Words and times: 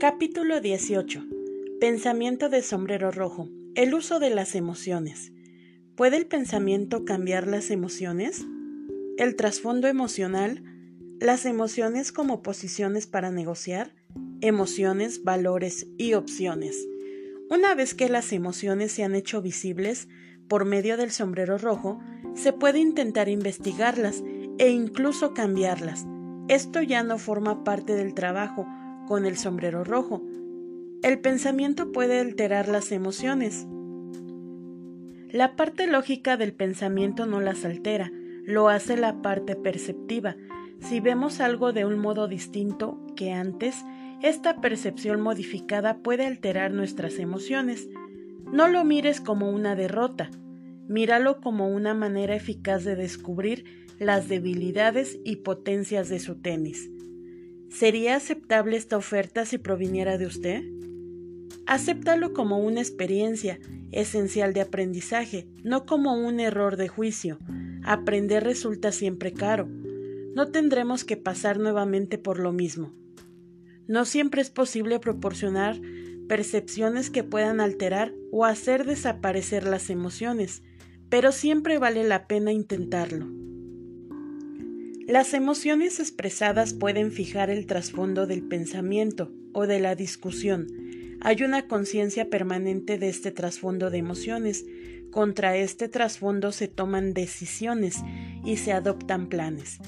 Capítulo 0.00 0.60
18. 0.60 1.26
Pensamiento 1.80 2.48
de 2.48 2.62
sombrero 2.62 3.10
rojo. 3.10 3.48
El 3.74 3.94
uso 3.94 4.20
de 4.20 4.30
las 4.30 4.54
emociones. 4.54 5.32
¿Puede 5.96 6.18
el 6.18 6.26
pensamiento 6.26 7.04
cambiar 7.04 7.48
las 7.48 7.72
emociones? 7.72 8.46
El 9.16 9.34
trasfondo 9.34 9.88
emocional. 9.88 10.62
Las 11.18 11.46
emociones 11.46 12.12
como 12.12 12.42
posiciones 12.42 13.08
para 13.08 13.32
negociar. 13.32 13.92
Emociones, 14.40 15.24
valores 15.24 15.88
y 15.98 16.14
opciones. 16.14 16.76
Una 17.50 17.74
vez 17.74 17.94
que 17.94 18.08
las 18.08 18.32
emociones 18.32 18.92
se 18.92 19.02
han 19.02 19.16
hecho 19.16 19.42
visibles 19.42 20.06
por 20.46 20.64
medio 20.64 20.96
del 20.96 21.10
sombrero 21.10 21.58
rojo, 21.58 21.98
se 22.36 22.52
puede 22.52 22.78
intentar 22.78 23.28
investigarlas 23.28 24.22
e 24.58 24.70
incluso 24.70 25.34
cambiarlas. 25.34 26.06
Esto 26.46 26.82
ya 26.82 27.02
no 27.02 27.18
forma 27.18 27.64
parte 27.64 27.94
del 27.96 28.14
trabajo 28.14 28.64
con 29.08 29.24
el 29.24 29.38
sombrero 29.38 29.82
rojo. 29.84 30.22
El 31.02 31.18
pensamiento 31.20 31.90
puede 31.90 32.20
alterar 32.20 32.68
las 32.68 32.92
emociones. 32.92 33.66
La 35.30 35.56
parte 35.56 35.86
lógica 35.86 36.36
del 36.36 36.52
pensamiento 36.52 37.24
no 37.24 37.40
las 37.40 37.64
altera, 37.64 38.12
lo 38.44 38.68
hace 38.68 38.96
la 38.96 39.22
parte 39.22 39.56
perceptiva. 39.56 40.36
Si 40.80 41.00
vemos 41.00 41.40
algo 41.40 41.72
de 41.72 41.86
un 41.86 41.98
modo 41.98 42.28
distinto 42.28 43.00
que 43.16 43.32
antes, 43.32 43.84
esta 44.22 44.60
percepción 44.60 45.20
modificada 45.20 45.98
puede 46.02 46.26
alterar 46.26 46.72
nuestras 46.72 47.18
emociones. 47.18 47.88
No 48.52 48.68
lo 48.68 48.84
mires 48.84 49.20
como 49.20 49.50
una 49.50 49.74
derrota, 49.74 50.30
míralo 50.86 51.40
como 51.40 51.68
una 51.68 51.94
manera 51.94 52.34
eficaz 52.34 52.84
de 52.84 52.96
descubrir 52.96 53.64
las 53.98 54.28
debilidades 54.28 55.18
y 55.24 55.36
potencias 55.36 56.08
de 56.08 56.18
su 56.20 56.36
tenis. 56.40 56.90
¿Sería 57.70 58.16
aceptable 58.16 58.76
esta 58.76 58.96
oferta 58.96 59.44
si 59.44 59.58
proviniera 59.58 60.18
de 60.18 60.26
usted? 60.26 60.64
Acéptalo 61.66 62.32
como 62.32 62.58
una 62.58 62.80
experiencia 62.80 63.60
esencial 63.92 64.54
de 64.54 64.62
aprendizaje, 64.62 65.46
no 65.62 65.84
como 65.84 66.14
un 66.14 66.40
error 66.40 66.76
de 66.76 66.88
juicio. 66.88 67.38
Aprender 67.84 68.42
resulta 68.42 68.90
siempre 68.90 69.32
caro. 69.32 69.68
No 70.34 70.48
tendremos 70.50 71.04
que 71.04 71.16
pasar 71.16 71.58
nuevamente 71.58 72.16
por 72.16 72.38
lo 72.38 72.52
mismo. 72.52 72.94
No 73.86 74.04
siempre 74.04 74.40
es 74.40 74.50
posible 74.50 74.98
proporcionar 74.98 75.78
percepciones 76.26 77.10
que 77.10 77.24
puedan 77.24 77.60
alterar 77.60 78.12
o 78.30 78.44
hacer 78.44 78.84
desaparecer 78.84 79.66
las 79.66 79.90
emociones, 79.90 80.62
pero 81.08 81.32
siempre 81.32 81.78
vale 81.78 82.04
la 82.04 82.26
pena 82.26 82.52
intentarlo. 82.52 83.26
Las 85.08 85.32
emociones 85.32 86.00
expresadas 86.00 86.74
pueden 86.74 87.12
fijar 87.12 87.48
el 87.48 87.64
trasfondo 87.64 88.26
del 88.26 88.42
pensamiento 88.42 89.32
o 89.54 89.66
de 89.66 89.80
la 89.80 89.94
discusión. 89.94 90.66
Hay 91.22 91.42
una 91.44 91.66
conciencia 91.66 92.28
permanente 92.28 92.98
de 92.98 93.08
este 93.08 93.30
trasfondo 93.30 93.88
de 93.88 93.96
emociones. 93.96 94.66
Contra 95.10 95.56
este 95.56 95.88
trasfondo 95.88 96.52
se 96.52 96.68
toman 96.68 97.14
decisiones 97.14 98.02
y 98.44 98.58
se 98.58 98.74
adoptan 98.74 99.30
planes. 99.30 99.78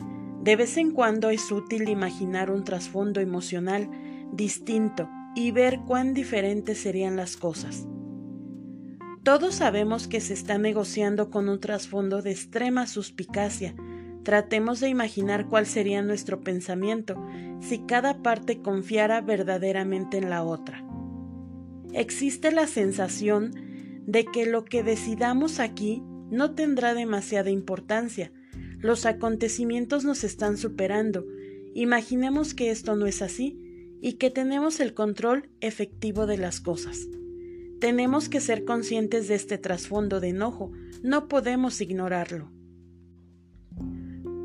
De 0.42 0.56
vez 0.56 0.78
en 0.78 0.90
cuando 0.90 1.28
es 1.28 1.52
útil 1.52 1.90
imaginar 1.90 2.50
un 2.50 2.64
trasfondo 2.64 3.20
emocional 3.20 3.90
distinto 4.32 5.06
y 5.36 5.50
ver 5.50 5.80
cuán 5.86 6.14
diferentes 6.14 6.78
serían 6.78 7.16
las 7.16 7.36
cosas. 7.36 7.86
Todos 9.22 9.56
sabemos 9.56 10.08
que 10.08 10.22
se 10.22 10.32
está 10.32 10.56
negociando 10.56 11.28
con 11.28 11.50
un 11.50 11.60
trasfondo 11.60 12.22
de 12.22 12.30
extrema 12.30 12.86
suspicacia, 12.86 13.74
Tratemos 14.22 14.80
de 14.80 14.88
imaginar 14.88 15.48
cuál 15.48 15.66
sería 15.66 16.02
nuestro 16.02 16.40
pensamiento 16.40 17.16
si 17.60 17.80
cada 17.80 18.22
parte 18.22 18.60
confiara 18.60 19.20
verdaderamente 19.20 20.18
en 20.18 20.30
la 20.30 20.42
otra. 20.42 20.84
Existe 21.92 22.52
la 22.52 22.66
sensación 22.66 23.52
de 24.06 24.24
que 24.24 24.46
lo 24.46 24.64
que 24.64 24.82
decidamos 24.82 25.58
aquí 25.58 26.02
no 26.30 26.54
tendrá 26.54 26.94
demasiada 26.94 27.50
importancia. 27.50 28.32
Los 28.78 29.06
acontecimientos 29.06 30.04
nos 30.04 30.24
están 30.24 30.56
superando. 30.56 31.26
Imaginemos 31.74 32.54
que 32.54 32.70
esto 32.70 32.96
no 32.96 33.06
es 33.06 33.22
así 33.22 33.96
y 34.00 34.14
que 34.14 34.30
tenemos 34.30 34.80
el 34.80 34.94
control 34.94 35.50
efectivo 35.60 36.26
de 36.26 36.38
las 36.38 36.60
cosas. 36.60 37.08
Tenemos 37.80 38.28
que 38.28 38.40
ser 38.40 38.64
conscientes 38.64 39.28
de 39.28 39.34
este 39.34 39.58
trasfondo 39.58 40.20
de 40.20 40.28
enojo, 40.28 40.70
no 41.02 41.28
podemos 41.28 41.80
ignorarlo. 41.80 42.50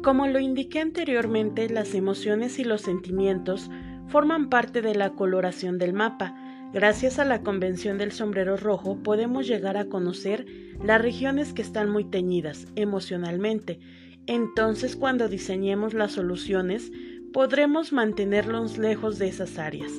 Como 0.05 0.27
lo 0.27 0.37
indiqué 0.37 0.81
anteriormente, 0.81 1.67
las 1.67 1.95
emociones 1.95 2.59
y 2.59 2.63
los 2.63 2.81
sentimientos 2.81 3.71
forman 4.05 4.51
parte 4.51 4.83
de 4.83 4.93
la 4.93 5.13
coloración 5.13 5.79
del 5.79 5.93
mapa. 5.93 6.35
Gracias 6.71 7.17
a 7.17 7.25
la 7.25 7.41
convención 7.41 7.97
del 7.97 8.11
sombrero 8.11 8.55
rojo 8.55 8.99
podemos 9.01 9.47
llegar 9.47 9.77
a 9.77 9.85
conocer 9.85 10.45
las 10.79 11.01
regiones 11.01 11.53
que 11.53 11.63
están 11.63 11.89
muy 11.89 12.03
teñidas 12.03 12.67
emocionalmente. 12.75 13.79
Entonces 14.27 14.95
cuando 14.95 15.27
diseñemos 15.27 15.95
las 15.95 16.11
soluciones 16.11 16.91
podremos 17.33 17.91
mantenerlos 17.91 18.77
lejos 18.77 19.17
de 19.17 19.29
esas 19.29 19.57
áreas. 19.57 19.91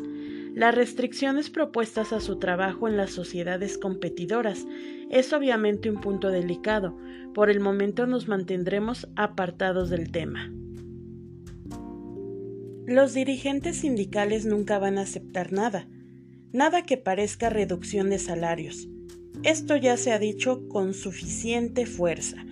Las 0.57 0.75
restricciones 0.75 1.51
propuestas 1.51 2.15
a 2.15 2.21
su 2.21 2.39
trabajo 2.39 2.89
en 2.89 2.97
las 2.97 3.11
sociedades 3.11 3.77
competidoras 3.77 4.65
es 5.11 5.35
obviamente 5.35 5.91
un 5.91 6.01
punto 6.01 6.31
delicado. 6.31 6.97
Por 7.35 7.51
el 7.51 7.61
momento 7.61 8.07
nos 8.07 8.27
mantendremos 8.27 9.07
apartados 9.17 9.91
del 9.91 10.11
tema. 10.11 10.51
Los 12.87 13.13
dirigentes 13.13 13.77
sindicales 13.77 14.47
nunca 14.47 14.79
van 14.79 14.97
a 14.97 15.03
aceptar 15.03 15.53
nada, 15.53 15.89
nada 16.55 16.85
que 16.85 16.97
parezca 16.97 17.51
reducción 17.51 18.09
de 18.09 18.19
salarios. 18.19 18.89
Esto 19.43 19.77
ya 19.77 19.99
se 19.99 20.13
ha 20.13 20.19
dicho 20.19 20.67
con 20.69 20.95
suficiente 20.95 21.85
fuerza. 21.85 22.47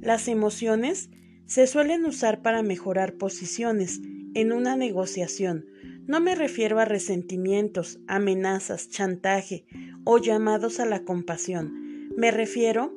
Las 0.00 0.28
emociones 0.28 1.10
se 1.46 1.66
suelen 1.66 2.04
usar 2.04 2.40
para 2.40 2.62
mejorar 2.62 3.14
posiciones 3.14 4.00
en 4.34 4.52
una 4.52 4.76
negociación, 4.76 5.66
no 6.08 6.20
me 6.20 6.34
refiero 6.34 6.80
a 6.80 6.86
resentimientos, 6.86 8.00
amenazas, 8.06 8.88
chantaje 8.88 9.66
o 10.04 10.16
llamados 10.16 10.80
a 10.80 10.86
la 10.86 11.04
compasión. 11.04 12.08
Me 12.16 12.30
refiero 12.30 12.94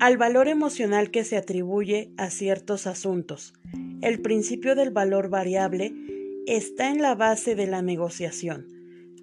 al 0.00 0.16
valor 0.16 0.48
emocional 0.48 1.10
que 1.10 1.24
se 1.24 1.36
atribuye 1.36 2.10
a 2.16 2.30
ciertos 2.30 2.86
asuntos. 2.86 3.52
El 4.00 4.22
principio 4.22 4.74
del 4.74 4.90
valor 4.90 5.28
variable 5.28 5.94
está 6.46 6.90
en 6.90 7.02
la 7.02 7.14
base 7.14 7.54
de 7.54 7.66
la 7.66 7.82
negociación. 7.82 8.66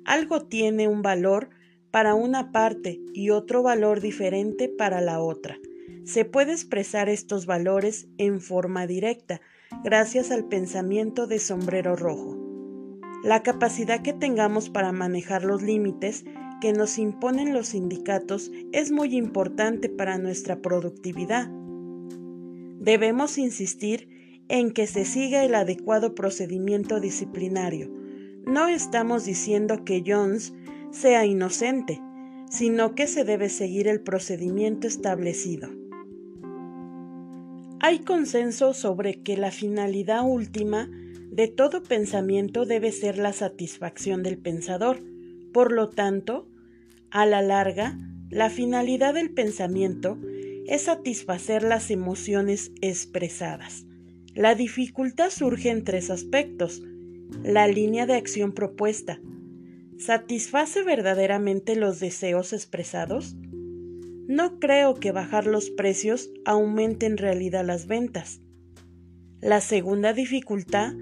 Algo 0.05 0.45
tiene 0.45 0.87
un 0.87 1.01
valor 1.01 1.49
para 1.89 2.13
una 2.13 2.51
parte 2.51 3.01
y 3.11 3.31
otro 3.31 3.63
valor 3.63 4.01
diferente 4.01 4.69
para 4.69 5.01
la 5.01 5.19
otra. 5.19 5.57
Se 6.03 6.25
puede 6.25 6.51
expresar 6.51 7.09
estos 7.09 7.47
valores 7.47 8.07
en 8.19 8.39
forma 8.39 8.85
directa 8.85 9.41
gracias 9.83 10.29
al 10.29 10.47
pensamiento 10.47 11.25
de 11.25 11.39
sombrero 11.39 11.95
rojo. 11.95 12.44
La 13.25 13.41
capacidad 13.41 14.03
que 14.03 14.13
tengamos 14.13 14.69
para 14.69 14.91
manejar 14.91 15.45
los 15.45 15.63
límites 15.63 16.25
que 16.61 16.73
nos 16.73 16.99
imponen 16.99 17.53
los 17.53 17.69
sindicatos 17.69 18.51
es 18.71 18.91
muy 18.91 19.15
importante 19.15 19.89
para 19.89 20.19
nuestra 20.19 20.61
productividad. 20.61 21.49
Debemos 22.79 23.39
insistir 23.39 24.09
en 24.47 24.69
que 24.69 24.85
se 24.85 25.05
siga 25.05 25.43
el 25.43 25.55
adecuado 25.55 26.13
procedimiento 26.13 26.99
disciplinario. 26.99 27.91
No 28.45 28.67
estamos 28.67 29.25
diciendo 29.25 29.83
que 29.85 30.03
Jones 30.05 30.53
sea 30.91 31.25
inocente, 31.25 31.99
sino 32.51 32.93
que 32.93 33.07
se 33.07 33.23
debe 33.23 33.49
seguir 33.49 33.87
el 33.87 34.01
procedimiento 34.01 34.85
establecido. 34.85 35.71
Hay 37.79 38.03
consenso 38.03 38.75
sobre 38.75 39.23
que 39.23 39.35
la 39.35 39.49
finalidad 39.49 40.21
última 40.23 40.91
de 41.35 41.49
todo 41.49 41.83
pensamiento 41.83 42.65
debe 42.65 42.93
ser 42.93 43.17
la 43.17 43.33
satisfacción 43.33 44.23
del 44.23 44.37
pensador. 44.37 45.03
Por 45.51 45.73
lo 45.73 45.89
tanto, 45.89 46.47
a 47.11 47.25
la 47.25 47.41
larga, 47.41 47.99
la 48.29 48.49
finalidad 48.49 49.13
del 49.13 49.31
pensamiento 49.31 50.17
es 50.65 50.83
satisfacer 50.83 51.63
las 51.63 51.91
emociones 51.91 52.71
expresadas. 52.79 53.85
La 54.33 54.55
dificultad 54.55 55.29
surge 55.29 55.71
en 55.71 55.83
tres 55.83 56.09
aspectos. 56.09 56.81
La 57.43 57.67
línea 57.67 58.05
de 58.05 58.13
acción 58.13 58.53
propuesta. 58.53 59.19
¿Satisface 59.97 60.83
verdaderamente 60.83 61.75
los 61.75 61.99
deseos 61.99 62.53
expresados? 62.53 63.35
No 64.27 64.57
creo 64.57 64.93
que 64.93 65.11
bajar 65.11 65.47
los 65.47 65.69
precios 65.69 66.29
aumente 66.45 67.05
en 67.05 67.17
realidad 67.17 67.65
las 67.65 67.87
ventas. 67.87 68.39
La 69.41 69.59
segunda 69.59 70.13
dificultad 70.13 70.93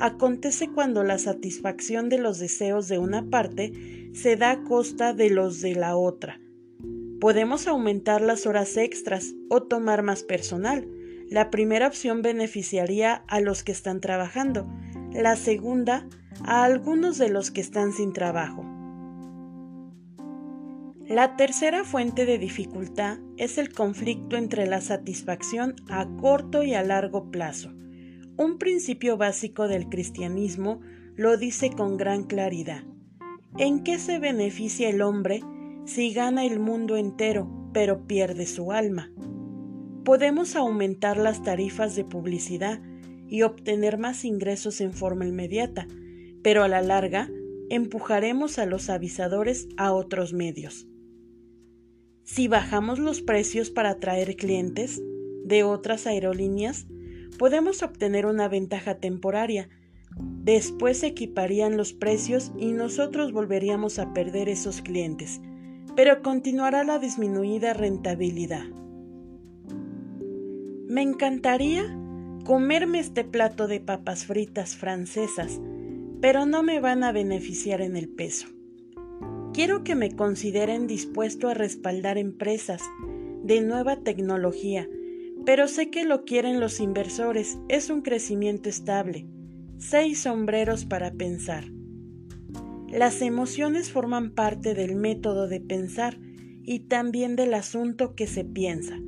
acontece 0.00 0.68
cuando 0.68 1.04
la 1.04 1.18
satisfacción 1.18 2.08
de 2.08 2.18
los 2.18 2.38
deseos 2.38 2.88
de 2.88 2.98
una 2.98 3.28
parte 3.30 4.10
se 4.14 4.36
da 4.36 4.50
a 4.50 4.62
costa 4.64 5.12
de 5.12 5.30
los 5.30 5.60
de 5.60 5.74
la 5.74 5.96
otra. 5.96 6.40
Podemos 7.20 7.66
aumentar 7.66 8.22
las 8.22 8.46
horas 8.46 8.76
extras 8.76 9.34
o 9.50 9.62
tomar 9.62 10.02
más 10.02 10.22
personal. 10.22 10.88
La 11.28 11.50
primera 11.50 11.86
opción 11.86 12.22
beneficiaría 12.22 13.22
a 13.28 13.40
los 13.40 13.62
que 13.62 13.72
están 13.72 14.00
trabajando. 14.00 14.66
La 15.12 15.36
segunda 15.36 16.08
a 16.44 16.64
algunos 16.64 17.18
de 17.18 17.28
los 17.28 17.50
que 17.50 17.60
están 17.60 17.92
sin 17.92 18.12
trabajo. 18.12 18.64
La 21.06 21.36
tercera 21.36 21.84
fuente 21.84 22.24
de 22.24 22.38
dificultad 22.38 23.18
es 23.36 23.58
el 23.58 23.72
conflicto 23.72 24.36
entre 24.36 24.66
la 24.66 24.80
satisfacción 24.80 25.74
a 25.88 26.06
corto 26.20 26.62
y 26.62 26.74
a 26.74 26.82
largo 26.82 27.30
plazo. 27.30 27.74
Un 28.40 28.56
principio 28.56 29.18
básico 29.18 29.68
del 29.68 29.90
cristianismo 29.90 30.80
lo 31.14 31.36
dice 31.36 31.72
con 31.72 31.98
gran 31.98 32.24
claridad. 32.24 32.84
¿En 33.58 33.84
qué 33.84 33.98
se 33.98 34.18
beneficia 34.18 34.88
el 34.88 35.02
hombre 35.02 35.42
si 35.84 36.14
gana 36.14 36.46
el 36.46 36.58
mundo 36.58 36.96
entero 36.96 37.70
pero 37.74 38.06
pierde 38.06 38.46
su 38.46 38.72
alma? 38.72 39.12
Podemos 40.06 40.56
aumentar 40.56 41.18
las 41.18 41.42
tarifas 41.42 41.94
de 41.96 42.06
publicidad 42.06 42.80
y 43.28 43.42
obtener 43.42 43.98
más 43.98 44.24
ingresos 44.24 44.80
en 44.80 44.94
forma 44.94 45.26
inmediata, 45.26 45.86
pero 46.42 46.62
a 46.62 46.68
la 46.68 46.80
larga 46.80 47.28
empujaremos 47.68 48.58
a 48.58 48.64
los 48.64 48.88
avisadores 48.88 49.68
a 49.76 49.92
otros 49.92 50.32
medios. 50.32 50.88
Si 52.24 52.48
bajamos 52.48 53.00
los 53.00 53.20
precios 53.20 53.68
para 53.68 53.90
atraer 53.90 54.36
clientes 54.36 55.02
de 55.44 55.62
otras 55.62 56.06
aerolíneas, 56.06 56.86
podemos 57.38 57.82
obtener 57.82 58.26
una 58.26 58.48
ventaja 58.48 58.96
temporaria. 58.96 59.68
Después 60.18 60.98
se 60.98 61.08
equiparían 61.08 61.76
los 61.76 61.92
precios 61.92 62.52
y 62.58 62.72
nosotros 62.72 63.32
volveríamos 63.32 63.98
a 63.98 64.12
perder 64.12 64.48
esos 64.48 64.82
clientes, 64.82 65.40
pero 65.96 66.22
continuará 66.22 66.84
la 66.84 66.98
disminuida 66.98 67.72
rentabilidad. 67.72 68.64
Me 70.88 71.02
encantaría 71.02 71.96
comerme 72.44 72.98
este 72.98 73.24
plato 73.24 73.68
de 73.68 73.80
papas 73.80 74.24
fritas 74.26 74.76
francesas, 74.76 75.60
pero 76.20 76.46
no 76.46 76.62
me 76.62 76.80
van 76.80 77.04
a 77.04 77.12
beneficiar 77.12 77.80
en 77.80 77.96
el 77.96 78.08
peso. 78.08 78.48
Quiero 79.52 79.84
que 79.84 79.94
me 79.94 80.14
consideren 80.14 80.86
dispuesto 80.86 81.48
a 81.48 81.54
respaldar 81.54 82.18
empresas 82.18 82.82
de 83.42 83.60
nueva 83.60 83.96
tecnología, 83.96 84.88
pero 85.44 85.68
sé 85.68 85.90
que 85.90 86.04
lo 86.04 86.24
quieren 86.24 86.60
los 86.60 86.80
inversores, 86.80 87.58
es 87.68 87.90
un 87.90 88.02
crecimiento 88.02 88.68
estable. 88.68 89.26
Seis 89.78 90.20
sombreros 90.20 90.84
para 90.84 91.12
pensar. 91.12 91.64
Las 92.88 93.22
emociones 93.22 93.90
forman 93.90 94.30
parte 94.30 94.74
del 94.74 94.96
método 94.96 95.48
de 95.48 95.60
pensar 95.60 96.18
y 96.64 96.80
también 96.80 97.36
del 97.36 97.54
asunto 97.54 98.14
que 98.14 98.26
se 98.26 98.44
piensa. 98.44 98.98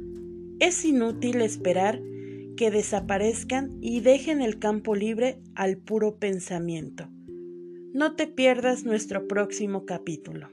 Es 0.60 0.84
inútil 0.84 1.40
esperar 1.42 2.00
que 2.56 2.70
desaparezcan 2.70 3.78
y 3.80 4.00
dejen 4.00 4.40
el 4.40 4.58
campo 4.58 4.94
libre 4.94 5.40
al 5.54 5.78
puro 5.78 6.18
pensamiento. 6.18 7.08
No 7.92 8.14
te 8.14 8.26
pierdas 8.26 8.84
nuestro 8.84 9.26
próximo 9.26 9.84
capítulo. 9.84 10.48